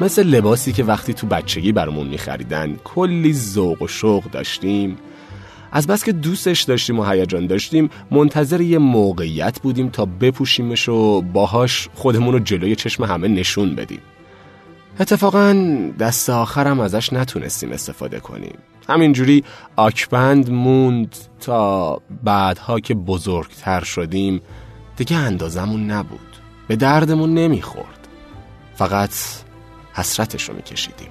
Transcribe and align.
مثل 0.00 0.26
لباسی 0.26 0.72
که 0.72 0.84
وقتی 0.84 1.14
تو 1.14 1.26
بچگی 1.26 1.72
برامون 1.72 2.06
میخریدن 2.06 2.76
کلی 2.84 3.32
ذوق 3.32 3.82
و 3.82 3.88
شوق 3.88 4.24
داشتیم. 4.24 4.96
از 5.72 5.86
بس 5.86 6.04
که 6.04 6.12
دوستش 6.12 6.62
داشتیم 6.62 6.98
و 6.98 7.04
هیجان 7.04 7.46
داشتیم 7.46 7.90
منتظر 8.10 8.60
یه 8.60 8.78
موقعیت 8.78 9.60
بودیم 9.60 9.88
تا 9.88 10.04
بپوشیمش 10.04 10.88
و 10.88 11.20
باهاش 11.20 11.88
خودمون 11.94 12.32
رو 12.32 12.38
جلوی 12.38 12.76
چشم 12.76 13.04
همه 13.04 13.28
نشون 13.28 13.74
بدیم. 13.74 14.00
اتفاقا 15.00 15.52
دست 15.98 16.30
آخرم 16.30 16.80
ازش 16.80 17.12
نتونستیم 17.12 17.72
استفاده 17.72 18.20
کنیم. 18.20 18.58
همینجوری 18.88 19.44
آکبند 19.76 20.50
موند 20.50 21.16
تا 21.40 22.00
بعدها 22.24 22.80
که 22.80 22.94
بزرگتر 22.94 23.84
شدیم 23.84 24.40
دیگه 24.96 25.16
اندازمون 25.16 25.90
نبود. 25.90 26.20
به 26.68 26.76
دردمون 26.76 27.34
نمی‌خورد. 27.34 28.08
فقط 28.74 29.10
حسرتش 29.94 30.48
رو 30.48 30.56
میکشیدیم. 30.56 31.10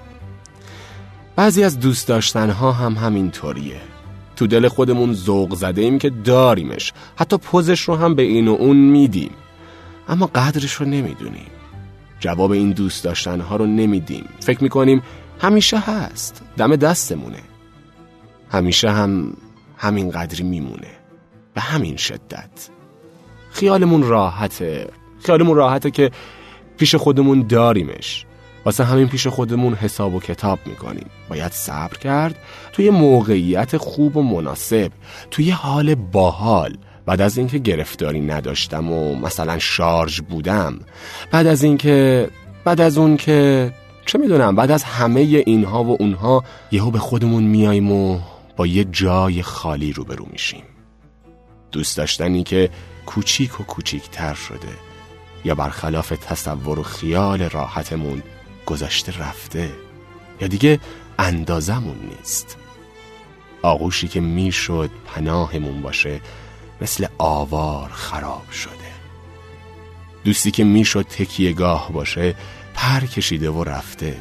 بعضی 1.36 1.64
از 1.64 1.80
دوست 1.80 2.08
داشتنها 2.08 2.72
هم 2.72 2.94
همینطوریه. 2.94 3.82
تو 4.36 4.48
دل 4.48 4.68
خودمون 4.68 5.14
ذوق 5.14 5.56
زده 5.56 5.82
ایم 5.82 6.00
که 6.00 6.10
داریمش. 6.10 6.94
حتی 7.16 7.38
پوزش 7.38 7.82
رو 7.82 7.96
هم 7.96 8.16
به 8.16 8.22
این 8.22 8.48
و 8.48 8.52
اون 8.52 8.78
میدیم. 8.78 9.32
اما 10.08 10.26
قدرش 10.26 10.74
رو 10.74 10.86
نمی‌دونیم. 10.86 11.52
جواب 12.20 12.52
این 12.52 12.72
دوست 12.72 13.04
داشتنها 13.04 13.56
رو 13.56 13.66
نمیدیم. 13.66 14.26
فکر 14.40 14.64
می‌کنیم 14.64 15.04
همیشه 15.42 15.80
هست. 15.80 16.42
دم 16.58 16.76
دستمونه. 16.76 17.40
همیشه 18.52 18.92
هم 18.92 19.38
همین 19.78 20.12
قدری 20.12 20.44
میمونه. 20.44 20.92
به 21.54 21.62
همین 21.62 21.96
شدت. 21.96 22.70
خیالمون 23.52 24.04
راحته. 24.04 24.88
خیالمون 25.24 25.58
راحته 25.58 25.92
که 25.92 26.12
پیش 26.78 26.96
خودمون 26.96 27.48
داریمش. 27.48 28.26
واسه 28.66 28.84
همین 28.84 29.08
پیش 29.08 29.28
خودمون 29.28 29.74
حساب 29.74 30.16
و 30.16 30.20
کتاب 30.20 30.60
می‌کنیم. 30.66 31.06
باید 31.30 31.52
صبر 31.52 31.98
کرد 31.98 32.36
توی 32.74 32.90
موقعیت 32.90 33.78
خوب 33.78 34.18
و 34.18 34.24
مناسب 34.24 34.92
توی 35.32 35.52
حال 35.52 35.96
باحال. 35.96 36.78
بعد 37.06 37.22
از 37.22 37.38
اینکه 37.38 37.58
گرفتاری 37.58 38.22
نداشتم 38.22 38.92
و 38.92 39.16
مثلا 39.16 39.60
شارژ 39.60 40.22
بودم 40.22 40.80
بعد 41.32 41.48
از 41.48 41.64
اینکه 41.64 42.30
بعد 42.66 42.82
از 42.82 42.98
اون 42.98 43.18
که 43.18 43.72
چه 44.06 44.18
می‌دونم 44.18 44.56
بعد 44.56 44.72
از 44.72 44.84
همه 44.84 45.20
اینها 45.20 45.84
و 45.84 45.98
اونها 46.00 46.44
یهو 46.72 46.92
به 46.92 47.00
خودمون 47.00 47.44
میاییم 47.44 47.92
و 47.92 48.20
با 48.58 48.68
یه 48.68 48.84
جای 48.84 49.42
خالی 49.42 49.94
روبرو 49.94 50.26
میشیم. 50.32 50.64
دوست 51.72 51.98
داشتنی 51.98 52.44
که 52.44 52.70
کوچیک 53.06 53.60
و 53.60 53.64
کوچیکتر 53.64 54.34
شده 54.34 54.74
یا 55.46 55.56
برخلاف 55.56 56.10
تصور 56.10 56.80
و 56.80 56.84
خیال 56.84 57.42
راحتمون 57.42 58.24
گذشته 58.66 59.20
رفته 59.20 59.72
یا 60.42 60.48
دیگه 60.48 60.80
اندازمون 61.20 61.98
نیست. 62.10 62.58
آغوشی 63.62 64.08
که 64.08 64.20
می‌شد 64.20 64.90
پناهمون 65.06 65.82
باشه 65.82 66.22
مثل 66.82 67.08
آوار 67.18 67.90
خراب 67.90 68.52
شده. 68.52 68.74
دوستی 70.24 70.52
که 70.52 70.64
می‌شد 70.64 71.06
تکیهگاه 71.06 71.92
باشه 71.92 72.36
پر 72.74 73.00
کشیده 73.00 73.50
و 73.50 73.64
رفته. 73.64 74.18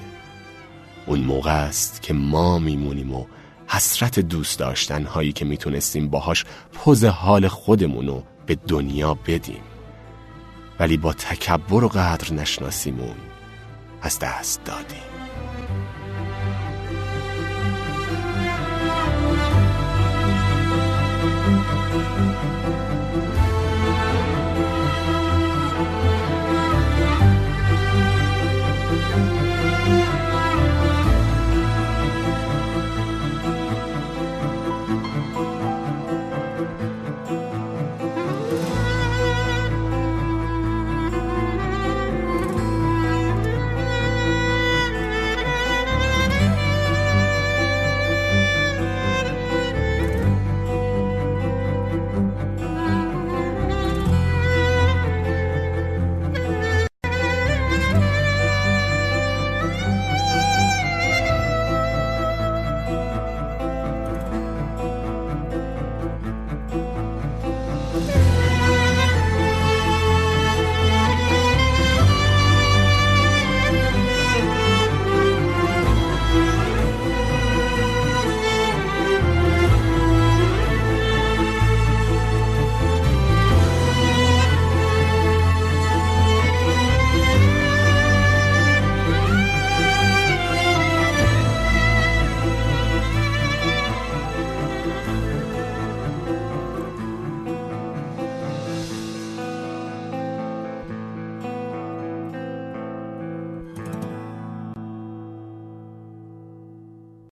اون 1.07 1.21
موقع 1.21 1.53
است 1.53 2.03
که 2.03 2.15
ما 2.15 2.59
میمونیم 2.59 3.15
و 3.15 3.27
حسرت 3.69 4.19
دوست 4.19 4.59
داشتن 4.59 5.05
هایی 5.05 5.33
که 5.33 5.45
می‌تونستیم 5.45 6.09
باهاش 6.09 6.45
پوز 6.73 7.05
حال 7.05 7.49
خودمونو 7.49 8.23
به 8.47 8.55
دنیا 8.55 9.15
بدیم. 9.15 9.63
ولی 10.81 10.97
با 10.97 11.13
تکبر 11.13 11.85
و 11.85 11.89
قدر 11.89 12.33
نشناسیمون 12.35 13.17
از 14.03 14.19
دست 14.19 14.65
دادیم. 14.65 15.03